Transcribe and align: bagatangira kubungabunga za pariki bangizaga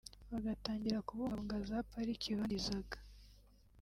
bagatangira 0.31 1.05
kubungabunga 1.07 1.57
za 1.69 1.79
pariki 1.91 2.35
bangizaga 2.37 2.97